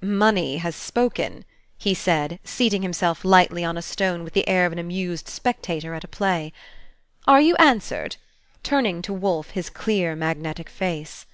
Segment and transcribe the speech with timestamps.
[0.00, 1.44] "Money has spoken!"
[1.78, 5.94] he said, seating himself lightly on a stone with the air of an amused spectator
[5.94, 6.52] at a play.
[7.28, 8.16] "Are you answered?"
[8.64, 11.24] turning to Wolfe his clear, magnetic face.